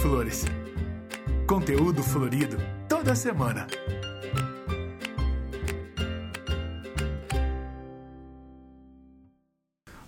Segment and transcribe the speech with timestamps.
[0.00, 0.44] Flores.
[1.44, 2.56] Conteúdo florido
[2.88, 3.66] toda semana.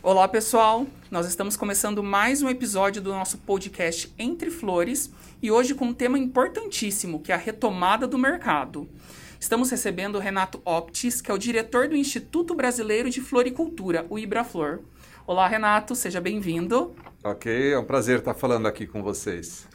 [0.00, 0.86] Olá, pessoal!
[1.10, 5.10] Nós estamos começando mais um episódio do nosso podcast Entre Flores
[5.42, 8.88] e hoje com um tema importantíssimo, que é a retomada do mercado.
[9.40, 14.20] Estamos recebendo o Renato Optis, que é o diretor do Instituto Brasileiro de Floricultura, o
[14.20, 14.80] Ibraflor.
[15.26, 16.94] Olá, Renato, seja bem-vindo.
[17.24, 19.68] Ok, é um prazer estar falando aqui com vocês.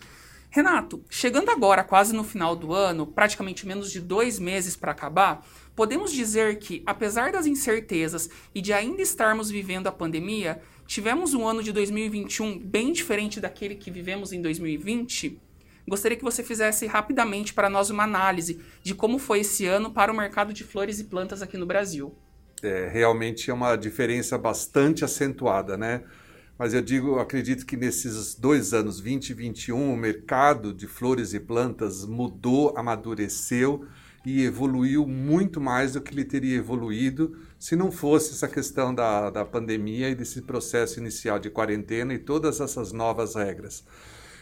[0.56, 5.46] Renato, chegando agora quase no final do ano, praticamente menos de dois meses para acabar,
[5.76, 11.46] podemos dizer que, apesar das incertezas e de ainda estarmos vivendo a pandemia, tivemos um
[11.46, 15.42] ano de 2021 bem diferente daquele que vivemos em 2020?
[15.86, 20.10] Gostaria que você fizesse rapidamente para nós uma análise de como foi esse ano para
[20.10, 22.16] o mercado de flores e plantas aqui no Brasil.
[22.64, 26.06] É, realmente é uma diferença bastante acentuada, né?
[26.58, 31.34] Mas eu digo, acredito que nesses dois anos, 20 e 21, o mercado de flores
[31.34, 33.86] e plantas mudou, amadureceu
[34.26, 39.30] e evoluiu muito mais do que ele teria evoluído se não fosse essa questão da,
[39.30, 43.84] da pandemia e desse processo inicial de quarentena e todas essas novas regras.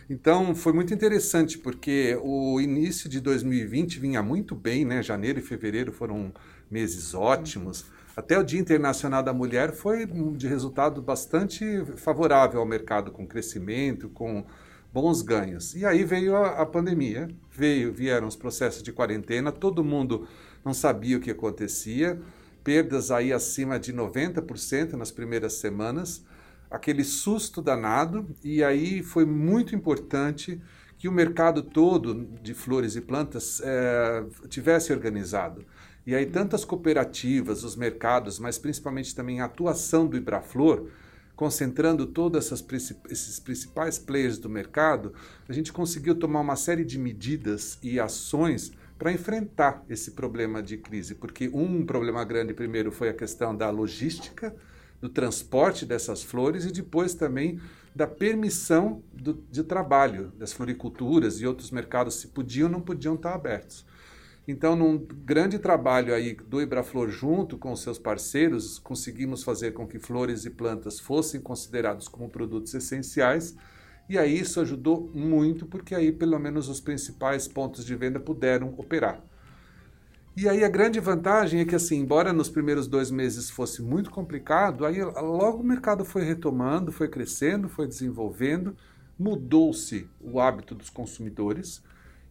[0.10, 5.02] Então foi muito interessante porque o início de 2020 vinha muito bem, né?
[5.02, 6.34] Janeiro e fevereiro foram
[6.70, 7.86] meses ótimos.
[8.16, 11.66] Até o Dia Internacional da Mulher foi de resultado bastante
[11.98, 14.46] favorável ao mercado, com crescimento, com
[14.94, 15.74] bons ganhos.
[15.74, 20.28] E aí veio a, a pandemia, veio, vieram os processos de quarentena, todo mundo
[20.64, 22.22] não sabia o que acontecia,
[22.64, 26.24] perdas aí acima de 90% nas primeiras semanas
[26.70, 30.60] aquele susto danado, e aí foi muito importante
[30.98, 35.64] que o mercado todo de flores e plantas é, tivesse organizado.
[36.06, 40.88] E aí tantas cooperativas, os mercados, mas principalmente também a atuação do Ibraflor,
[41.36, 42.52] concentrando todos
[43.10, 45.14] esses principais players do mercado,
[45.48, 50.78] a gente conseguiu tomar uma série de medidas e ações para enfrentar esse problema de
[50.78, 54.56] crise, porque um problema grande primeiro foi a questão da logística,
[55.02, 57.60] do transporte dessas flores e depois também
[57.96, 63.16] da permissão do, de trabalho das floriculturas e outros mercados, se podiam ou não podiam
[63.16, 63.86] estar abertos.
[64.46, 69.98] Então, num grande trabalho aí do Ibraflor junto com seus parceiros, conseguimos fazer com que
[69.98, 73.56] flores e plantas fossem considerados como produtos essenciais,
[74.10, 78.74] e aí isso ajudou muito, porque aí pelo menos os principais pontos de venda puderam
[78.78, 79.24] operar.
[80.36, 84.10] E aí a grande vantagem é que, assim, embora nos primeiros dois meses fosse muito
[84.10, 88.76] complicado, aí logo o mercado foi retomando, foi crescendo, foi desenvolvendo,
[89.18, 91.84] mudou-se o hábito dos consumidores.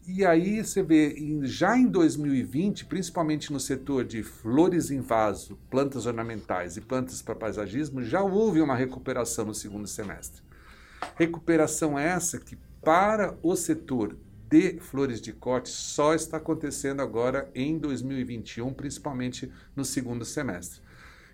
[0.06, 6.06] E aí você vê, já em 2020, principalmente no setor de flores em vaso, plantas
[6.06, 10.42] ornamentais e plantas para paisagismo, já houve uma recuperação no segundo semestre.
[11.14, 14.16] Recuperação essa que, para o setor
[14.50, 20.80] de flores de corte só está acontecendo agora em 2021, principalmente no segundo semestre.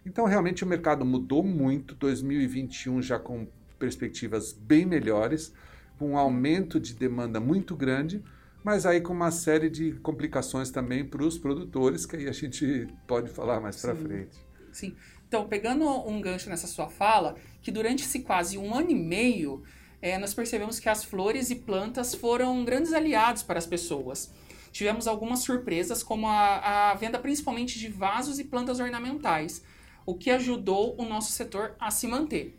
[0.04, 5.54] Então, realmente, o mercado mudou muito, 2021 já com perspectivas bem melhores,
[5.98, 8.22] com um aumento de demanda muito grande,
[8.64, 12.88] mas aí com uma série de complicações também para os produtores, que aí a gente
[13.06, 14.36] pode falar mais para frente.
[14.72, 14.94] Sim.
[15.26, 19.62] Então, pegando um gancho nessa sua fala, que durante esse quase um ano e meio,
[20.00, 24.32] é, nós percebemos que as flores e plantas foram grandes aliados para as pessoas.
[24.72, 29.62] Tivemos algumas surpresas, como a, a venda principalmente de vasos e plantas ornamentais,
[30.06, 32.56] o que ajudou o nosso setor a se manter.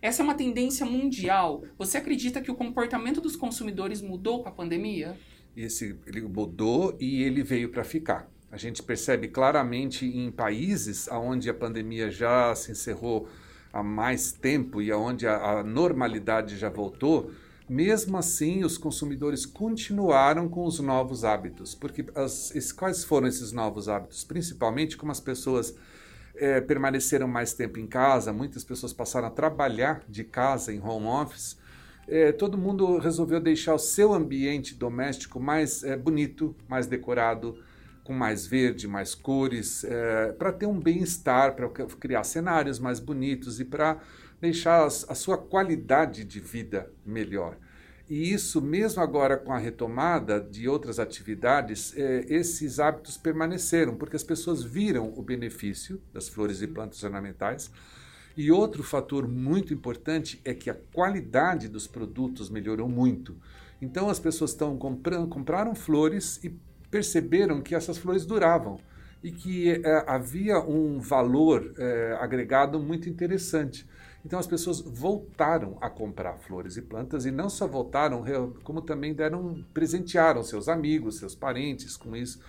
[0.00, 1.64] Essa é uma tendência mundial.
[1.76, 5.18] Você acredita que o comportamento dos consumidores mudou com a pandemia?
[5.56, 8.28] Esse, ele mudou e ele veio para ficar.
[8.50, 13.28] A gente percebe claramente em países onde a pandemia já se encerrou
[13.72, 17.30] há mais tempo e aonde a, a normalidade já voltou,
[17.68, 21.74] mesmo assim os consumidores continuaram com os novos hábitos.
[21.74, 24.24] Porque as, quais foram esses novos hábitos?
[24.24, 25.74] Principalmente como as pessoas
[26.36, 31.06] é, permaneceram mais tempo em casa, muitas pessoas passaram a trabalhar de casa em home
[31.06, 31.56] office.
[32.08, 37.58] É, todo mundo resolveu deixar o seu ambiente doméstico mais é, bonito, mais decorado,
[38.04, 43.58] com mais verde, mais cores, é, para ter um bem-estar, para criar cenários mais bonitos
[43.58, 44.00] e para
[44.40, 47.56] deixar a, a sua qualidade de vida melhor.
[48.08, 54.14] E isso, mesmo agora com a retomada de outras atividades, é, esses hábitos permaneceram, porque
[54.14, 57.68] as pessoas viram o benefício das flores e plantas ornamentais.
[58.36, 63.34] E outro fator muito importante é que a qualidade dos produtos melhorou muito.
[63.80, 66.54] Então as pessoas estão comprando, compraram flores e
[66.90, 68.78] perceberam que essas flores duravam
[69.22, 73.86] e que é, havia um valor é, agregado muito interessante.
[74.24, 78.24] Então as pessoas voltaram a comprar flores e plantas e não só voltaram,
[78.64, 82.40] como também deram, presentearam seus amigos, seus parentes com isso.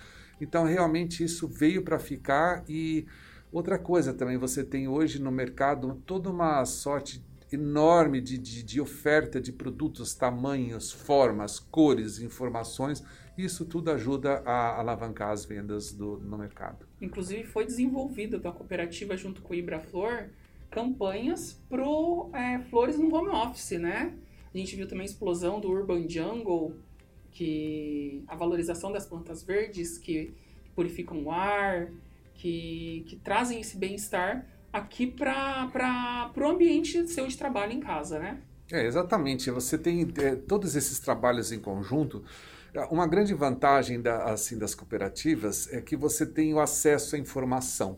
[0.41, 3.05] Então realmente isso veio para ficar e
[3.51, 8.81] outra coisa também, você tem hoje no mercado toda uma sorte enorme de, de, de
[8.81, 13.03] oferta de produtos, tamanhos, formas, cores, informações.
[13.37, 16.85] Isso tudo ajuda a alavancar as vendas do, no mercado.
[16.99, 20.29] Inclusive foi desenvolvida da cooperativa junto com o Ibraflor
[20.69, 24.13] campanhas pro é, flores no home office, né?
[24.53, 26.75] A gente viu também a explosão do Urban Jungle,
[27.31, 30.33] que a valorização das plantas verdes que
[30.75, 31.91] purificam o ar,
[32.37, 38.39] que, que trazem esse bem-estar aqui para o ambiente seu de trabalho em casa, né?
[38.71, 39.49] É, exatamente.
[39.49, 42.23] Você tem é, todos esses trabalhos em conjunto.
[42.91, 47.97] Uma grande vantagem da, assim, das cooperativas é que você tem o acesso à informação.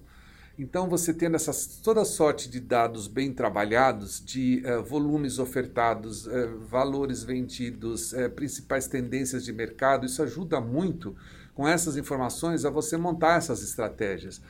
[0.57, 1.51] Então, você tendo essa,
[1.83, 9.43] toda sorte de dados bem trabalhados, de uh, volumes ofertados, uh, valores vendidos, principais tendências
[9.43, 11.15] de mercado, isso ajuda muito
[11.59, 14.41] com essas informações a você montar essas estratégias.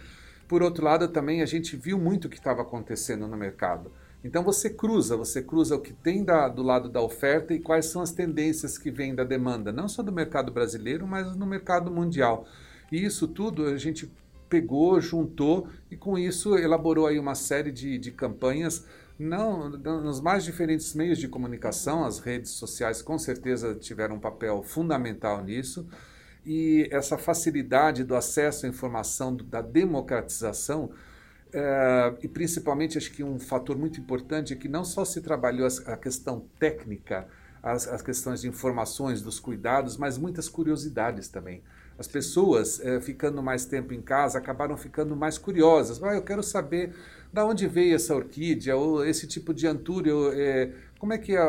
[0.47, 3.91] Por outro lado, também a gente viu muito o que estava acontecendo no mercado.
[4.23, 7.87] Então você cruza, você cruza o que tem da, do lado da oferta e quais
[7.87, 11.89] são as tendências que vêm da demanda, não só do mercado brasileiro, mas no mercado
[11.89, 12.45] mundial.
[12.91, 14.13] E isso tudo a gente
[14.47, 18.85] pegou, juntou e com isso elaborou aí uma série de, de campanhas
[19.17, 24.61] não, nos mais diferentes meios de comunicação, as redes sociais com certeza tiveram um papel
[24.61, 25.89] fundamental nisso,
[26.45, 30.91] e essa facilidade do acesso à informação, da democratização,
[31.51, 35.67] é, e principalmente acho que um fator muito importante é que não só se trabalhou
[35.85, 37.27] a questão técnica,
[37.61, 41.61] as, as questões de informações, dos cuidados, mas muitas curiosidades também.
[41.97, 46.01] As pessoas, é, ficando mais tempo em casa, acabaram ficando mais curiosas.
[46.01, 46.95] Ah, eu quero saber
[47.31, 51.39] da onde veio essa orquídea, ou esse tipo de antúrio, é, como é que é,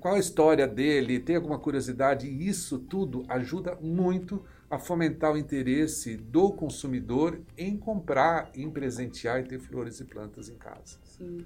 [0.00, 2.26] qual a história dele, tem alguma curiosidade?
[2.26, 9.40] E isso tudo ajuda muito a fomentar o interesse do consumidor em comprar, em presentear
[9.40, 10.98] e ter flores e plantas em casa.
[11.04, 11.44] Sim.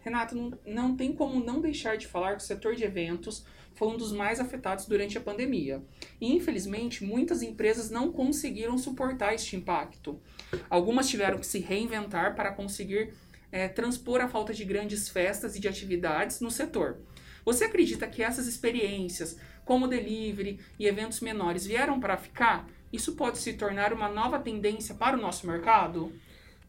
[0.00, 3.44] Renato, não, não tem como não deixar de falar que o setor de eventos
[3.74, 5.82] foi um dos mais afetados durante a pandemia.
[6.20, 10.20] E, infelizmente, muitas empresas não conseguiram suportar este impacto.
[10.68, 13.12] Algumas tiveram que se reinventar para conseguir
[13.52, 16.98] é, transpor a falta de grandes festas e de atividades no setor.
[17.44, 22.68] Você acredita que essas experiências, como delivery e eventos menores, vieram para ficar?
[22.92, 26.12] Isso pode se tornar uma nova tendência para o nosso mercado?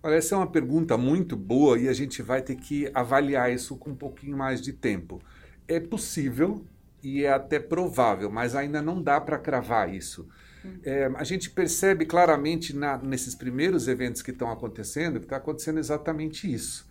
[0.03, 3.75] Olha, essa é uma pergunta muito boa e a gente vai ter que avaliar isso
[3.77, 5.21] com um pouquinho mais de tempo.
[5.67, 6.65] É possível
[7.03, 10.27] e é até provável, mas ainda não dá para cravar isso.
[10.65, 10.79] Hum.
[10.83, 15.79] É, a gente percebe claramente na, nesses primeiros eventos que estão acontecendo que está acontecendo
[15.79, 16.89] exatamente isso.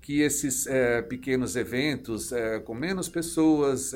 [0.00, 3.92] Que esses é, pequenos eventos é, com menos pessoas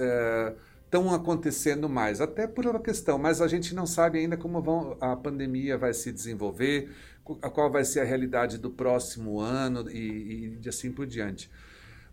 [0.84, 4.60] estão é, acontecendo mais, até por uma questão, mas a gente não sabe ainda como
[4.60, 6.90] vão, a pandemia vai se desenvolver,
[7.40, 11.50] a qual vai ser a realidade do próximo ano e, e assim por diante.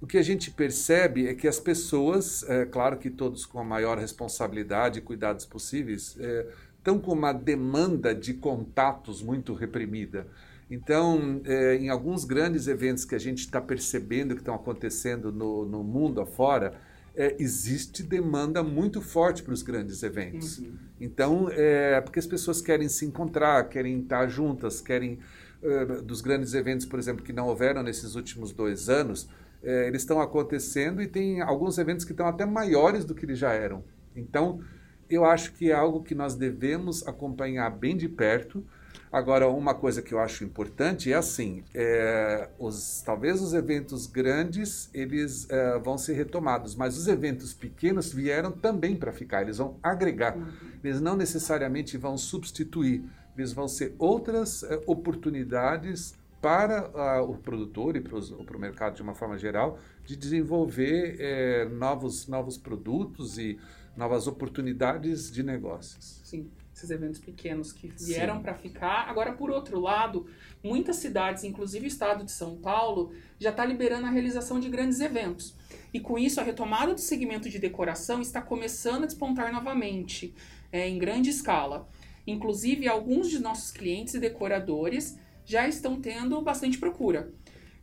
[0.02, 3.64] O que a gente percebe é que as pessoas, é, claro que todos com a
[3.64, 6.48] maior responsabilidade e cuidados possíveis, é,
[6.78, 10.26] estão com uma demanda de contatos muito reprimida.
[10.72, 15.66] Então, é, em alguns grandes eventos que a gente está percebendo que estão acontecendo no,
[15.66, 16.80] no mundo afora,
[17.20, 20.60] é, existe demanda muito forte para os grandes eventos.
[20.60, 20.72] Uhum.
[21.02, 25.20] Então, é porque as pessoas querem se encontrar, querem estar juntas, querem.
[25.62, 29.28] É, dos grandes eventos, por exemplo, que não houveram nesses últimos dois anos,
[29.62, 33.38] é, eles estão acontecendo e tem alguns eventos que estão até maiores do que eles
[33.38, 33.84] já eram.
[34.16, 34.62] Então,
[35.10, 38.66] eu acho que é algo que nós devemos acompanhar bem de perto
[39.12, 44.88] Agora, uma coisa que eu acho importante é assim, é, os, talvez os eventos grandes
[44.94, 49.78] eles é, vão ser retomados, mas os eventos pequenos vieram também para ficar, eles vão
[49.82, 50.48] agregar, uhum.
[50.84, 53.04] eles não necessariamente vão substituir,
[53.36, 59.14] eles vão ser outras é, oportunidades para o produtor e para o mercado de uma
[59.14, 63.60] forma geral de desenvolver é, novos, novos produtos e
[63.98, 66.22] novas oportunidades de negócios.
[66.24, 69.08] Sim esses eventos pequenos que vieram para ficar.
[69.10, 70.26] Agora, por outro lado,
[70.64, 75.00] muitas cidades, inclusive o estado de São Paulo, já está liberando a realização de grandes
[75.00, 75.56] eventos.
[75.94, 80.34] E com isso, a retomada do segmento de decoração está começando a despontar novamente,
[80.72, 81.88] é, em grande escala.
[82.26, 87.34] Inclusive, alguns de nossos clientes e decoradores já estão tendo bastante procura.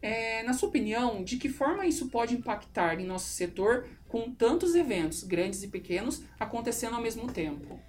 [0.00, 4.74] É, na sua opinião, de que forma isso pode impactar em nosso setor com tantos
[4.74, 7.80] eventos, grandes e pequenos, acontecendo ao mesmo tempo?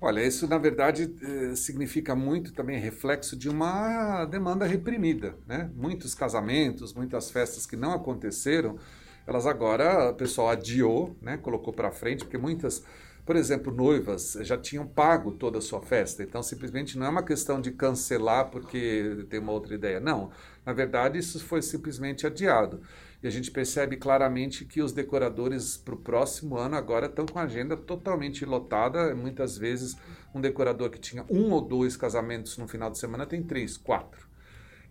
[0.00, 5.70] Olha, isso na verdade eh, significa muito também reflexo de uma demanda reprimida, né?
[5.74, 8.78] Muitos casamentos, muitas festas que não aconteceram,
[9.26, 11.38] elas agora o pessoal adiou, né?
[11.38, 12.84] Colocou para frente, porque muitas,
[13.24, 17.22] por exemplo, noivas já tinham pago toda a sua festa, então simplesmente não é uma
[17.24, 20.30] questão de cancelar porque tem uma outra ideia, não.
[20.64, 22.82] Na verdade, isso foi simplesmente adiado.
[23.26, 27.40] E a gente percebe claramente que os decoradores para o próximo ano agora estão com
[27.40, 29.16] a agenda totalmente lotada.
[29.16, 29.96] Muitas vezes,
[30.32, 34.28] um decorador que tinha um ou dois casamentos no final de semana tem três, quatro.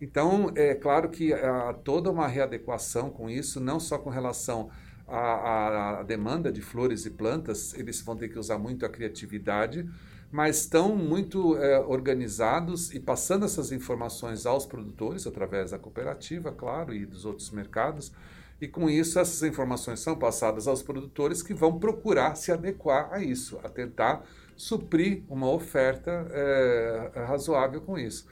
[0.02, 4.68] Então, é claro que há toda uma readequação com isso, não só com relação
[5.08, 9.88] à, à demanda de flores e plantas, eles vão ter que usar muito a criatividade,
[10.30, 16.94] mas estão muito é, organizados e passando essas informações aos produtores, através da cooperativa, claro,
[16.94, 18.12] e dos outros mercados.
[18.60, 23.20] E com isso, essas informações são passadas aos produtores que vão procurar se adequar a
[23.20, 24.24] isso, a tentar
[24.56, 28.26] suprir uma oferta é, razoável com isso.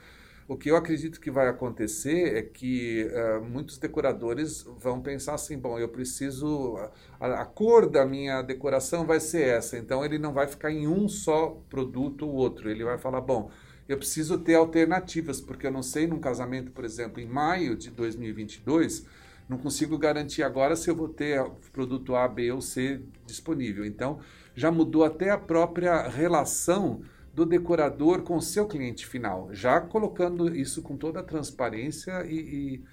[0.46, 5.58] O que eu acredito que vai acontecer é que uh, muitos decoradores vão pensar assim:
[5.58, 6.76] bom, eu preciso.
[7.18, 10.86] A, a, cor da minha decoração vai ser essa, então ele não vai ficar em
[10.86, 12.70] um só produto ou outro.
[12.70, 13.50] Ele vai falar: bom,
[13.88, 17.90] eu preciso ter alternativas, porque eu não sei num casamento, por exemplo, em maio de
[17.90, 19.06] 2022,
[19.48, 23.84] não consigo garantir agora se eu vou ter produto A, B ou C disponível.
[23.84, 24.20] Então,
[24.54, 27.02] já mudou até a própria relação
[27.34, 32.38] do decorador com o seu cliente final, já colocando isso com toda a transparência e,
[32.38, 32.84] e,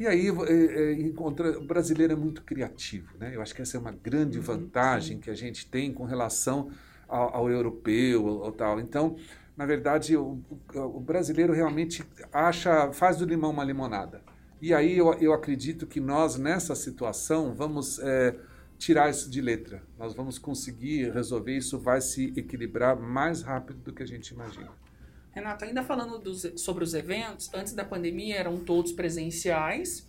[0.00, 3.34] e aí é, é, encontra, o brasileiro é muito criativo, né?
[3.34, 6.70] Eu acho que essa é uma grande uhum, vantagem que a gente tem com relação
[7.08, 8.78] ao, ao europeu ou tal.
[8.78, 9.16] Então,
[9.56, 10.38] na verdade, o,
[10.74, 14.20] o, brasileiro realmente acha, faz do limão uma limonada.
[14.60, 18.34] E aí eu, eu acredito que nós, nessa situação, vamos é,
[18.82, 19.80] tirar isso de letra.
[19.96, 24.72] Nós vamos conseguir resolver isso, vai se equilibrar mais rápido do que a gente imagina.
[25.30, 30.08] Renato, ainda falando dos, sobre os eventos, antes da pandemia eram todos presenciais,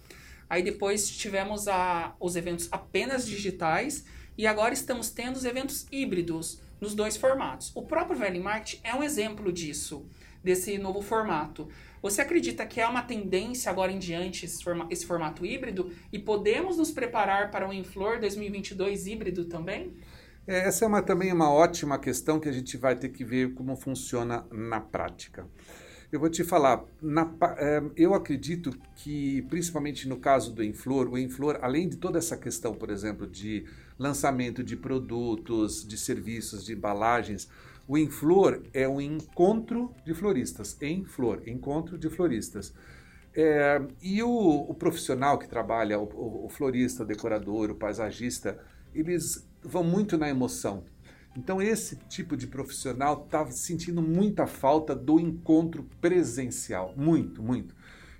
[0.49, 6.59] aí depois tivemos a, os eventos apenas digitais e agora estamos tendo os eventos híbridos
[6.83, 7.71] nos dois formatos.
[7.73, 10.05] O próprio Valley Market é um exemplo disso,
[10.43, 11.69] desse novo formato.
[12.01, 16.19] Você acredita que há uma tendência agora em diante esse, forma, esse formato híbrido e
[16.19, 19.95] podemos nos preparar para o Inflor 2022 híbrido também?
[20.45, 23.53] É, essa é uma, também uma ótima questão que a gente vai ter que ver
[23.53, 25.47] como funciona na prática.
[26.11, 31.17] Eu vou te falar, na, é, eu acredito que, principalmente no caso do Inflor, o
[31.17, 33.65] Inflor, além de toda essa questão, por exemplo, de
[34.03, 37.49] lançamento de produtos, de serviços, de embalagens,
[37.87, 42.73] o Inflor é um encontro de floristas, em flor, encontro de floristas.
[43.35, 48.59] É, e o, o, profissional que trabalha, o, o, florista, o decorador, o paisagista,
[48.93, 50.83] eles vão muito na emoção.
[51.35, 56.93] Então, esse tipo de profissional está sentindo muita falta do encontro presencial.
[56.95, 57.75] Muito, muito.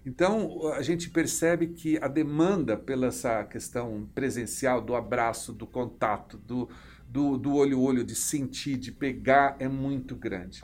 [0.06, 6.38] Então, a gente percebe que a demanda pela essa questão presencial, do abraço, do contato,
[6.38, 6.70] do,
[7.08, 10.64] do, do olho a olho, de sentir, de pegar, é muito grande.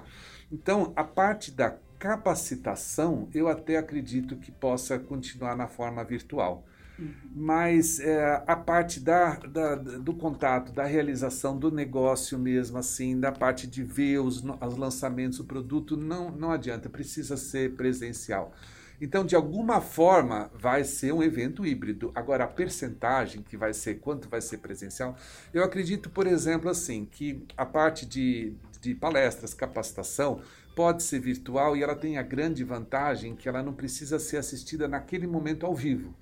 [0.52, 6.66] Então, a parte da capacitação, eu até acredito que possa continuar na forma virtual.
[6.98, 7.14] Uhum.
[7.34, 13.32] Mas é, a parte da, da, do contato, da realização do negócio mesmo, assim, da
[13.32, 18.54] parte de ver os, os lançamentos do produto, não, não adianta, precisa ser presencial.
[19.02, 22.12] Então, de alguma forma, vai ser um evento híbrido.
[22.14, 25.16] Agora, a percentagem que vai ser, quanto vai ser presencial,
[25.54, 30.42] eu acredito, por exemplo, assim, que a parte de, de palestras, capacitação,
[30.76, 34.88] pode ser virtual e ela tem a grande vantagem que ela não precisa ser assistida
[34.88, 36.14] naquele momento ao vivo.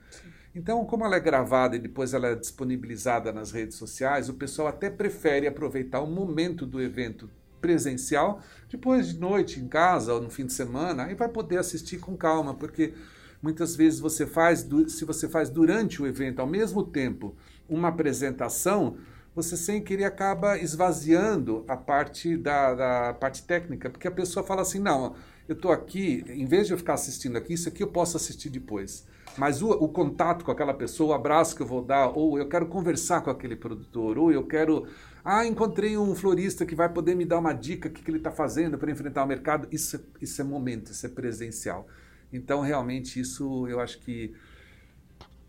[0.53, 4.67] Então, como ela é gravada e depois ela é disponibilizada nas redes sociais, o pessoal
[4.67, 7.29] até prefere aproveitar o momento do evento
[7.61, 11.99] presencial, depois de noite em casa ou no fim de semana, aí vai poder assistir
[11.99, 12.93] com calma, porque
[13.41, 17.35] muitas vezes você faz, se você faz durante o evento, ao mesmo tempo,
[17.69, 18.97] uma apresentação,
[19.35, 24.63] você sem querer acaba esvaziando a parte da, da parte técnica, porque a pessoa fala
[24.63, 25.15] assim, não,
[25.47, 28.49] eu estou aqui, em vez de eu ficar assistindo aqui, isso aqui eu posso assistir
[28.49, 29.05] depois.
[29.37, 32.49] Mas o, o, contato com aquela pessoa, o abraço que eu vou dar, ou eu
[32.49, 34.87] quero conversar com aquele produtor, ou eu quero
[35.29, 38.17] ah, encontrei um florista que vai poder me dar uma dica, o que, que ele
[38.17, 39.67] está fazendo para enfrentar o mercado.
[39.69, 41.85] Isso, isso é momento, isso é presencial.
[42.31, 44.33] Então, realmente, isso eu acho que.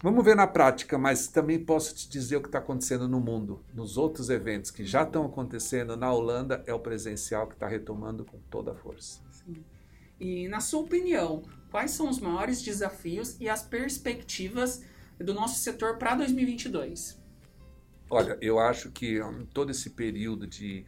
[0.02, 3.62] Vamos ver na prática, mas também posso te dizer o que está acontecendo no mundo.
[3.72, 8.24] Nos outros eventos que já estão acontecendo na Holanda, é o presencial que está retomando
[8.24, 9.20] com toda a força.
[9.30, 9.64] Sim.
[10.20, 14.84] E, na sua opinião, quais são os maiores desafios e as perspectivas
[15.18, 17.20] do nosso setor para 2022?
[18.10, 19.20] Olha, eu acho que
[19.52, 20.86] todo esse período de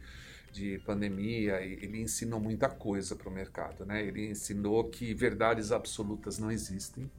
[0.51, 4.05] de pandemia, ele ensinou muita coisa para o mercado, né?
[4.05, 7.09] Ele ensinou que verdades absolutas não existem.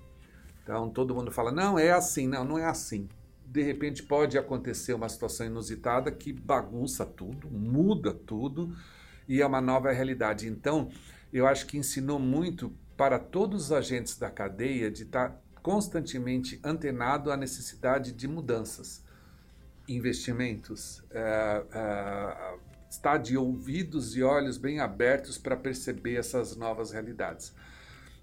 [0.63, 3.09] Então todo mundo fala, não, é assim, não, não é assim.
[3.45, 8.77] De repente pode acontecer uma situação inusitada que bagunça tudo, muda tudo
[9.29, 10.47] e é uma nova realidade.
[10.47, 10.91] Então
[11.33, 17.31] eu acho que ensinou muito para todos os agentes da cadeia de estar constantemente antenado
[17.31, 19.03] à necessidade de mudanças,
[19.89, 22.59] investimentos, é, é,
[22.91, 27.55] estar de ouvidos e olhos bem abertos para perceber essas novas realidades.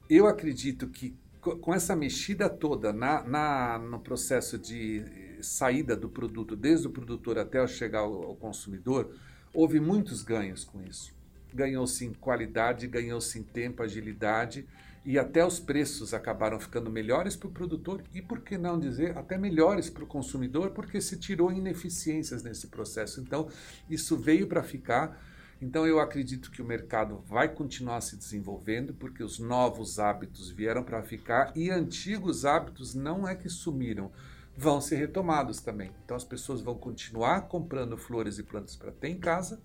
[0.10, 6.56] Eu acredito que com essa mexida toda na, na, no processo de saída do produto,
[6.56, 9.16] desde o produtor até chegar ao, ao consumidor,
[9.54, 11.18] houve muitos ganhos com isso.
[11.54, 14.68] Ganhou-se em qualidade, ganhou-se em tempo, agilidade
[15.06, 19.18] e até os preços acabaram ficando melhores para o produtor e, por que não dizer,
[19.18, 23.22] até melhores para o consumidor, porque se tirou ineficiências nesse processo.
[23.22, 23.48] Então,
[23.90, 25.20] isso veio para ficar.
[25.62, 30.84] Então, eu acredito que o mercado vai continuar se desenvolvendo, porque os novos hábitos vieram
[30.84, 34.12] para ficar e antigos hábitos não é que sumiram,
[34.56, 35.92] vão ser retomados também.
[36.04, 39.62] Então, as pessoas vão continuar comprando flores e plantas para ter em casa,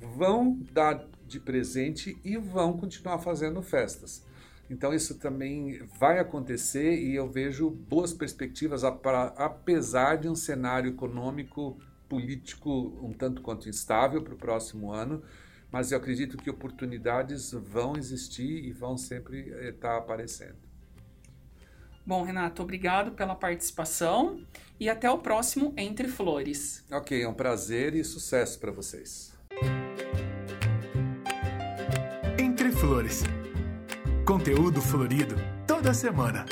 [0.00, 4.26] vão dar de presente e vão continuar fazendo festas.
[4.68, 11.78] Então isso também vai acontecer e eu vejo boas perspectivas apesar de um cenário econômico
[12.08, 15.22] político um tanto quanto instável para o próximo ano,
[15.70, 20.58] mas eu acredito que oportunidades vão existir e vão sempre estar aparecendo.
[22.04, 24.44] Bom, Renato, obrigado pela participação
[24.80, 26.84] e até o próximo Entre Flores.
[26.90, 29.32] Ok, é um prazer e sucesso para vocês.
[32.80, 33.24] Flores
[34.24, 36.46] Conteúdo florido toda semana.